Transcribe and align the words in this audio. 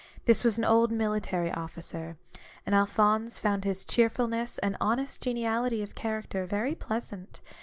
This 0.25 0.43
was 0.43 0.57
an 0.57 0.65
old 0.65 0.91
military 0.91 1.51
officer: 1.51 2.17
and 2.65 2.73
Alphonse 2.73 3.39
found 3.39 3.63
his 3.65 3.83
ORIGINAL 3.85 3.85
SIN. 3.85 4.31
123 4.31 4.45
cheerfulness 4.45 4.57
and 4.57 4.77
honest 4.81 5.21
geniality 5.21 5.83
of 5.83 5.93
character 5.93 6.47
very 6.47 6.73
pleasant. 6.73 7.39